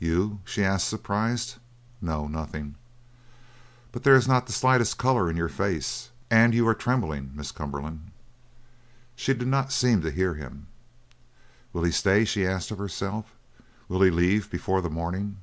"You?" 0.00 0.40
she 0.44 0.64
asked, 0.64 0.88
surprised. 0.88 1.58
"No, 2.00 2.26
nothing." 2.26 2.74
"But 3.92 4.02
there's 4.02 4.26
not 4.26 4.46
the 4.48 4.52
slightest 4.52 4.98
colour 4.98 5.30
in 5.30 5.36
your 5.36 5.48
face. 5.48 6.10
And 6.28 6.52
you 6.52 6.66
are 6.66 6.74
trembling, 6.74 7.30
Miss 7.36 7.52
Cumberland!" 7.52 8.10
She 9.14 9.32
did 9.32 9.46
not 9.46 9.70
seem 9.70 10.00
to 10.02 10.10
hear 10.10 10.34
him. 10.34 10.66
"Will 11.72 11.84
he 11.84 11.92
stay?" 11.92 12.24
she 12.24 12.44
asked 12.44 12.72
of 12.72 12.78
herself. 12.78 13.26
"Will 13.86 14.02
he 14.02 14.10
leave 14.10 14.50
before 14.50 14.80
the 14.80 14.90
morning?" 14.90 15.36